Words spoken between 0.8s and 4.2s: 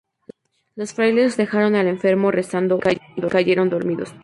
frailes dejaron al enfermo rezando y cayeron dormidos.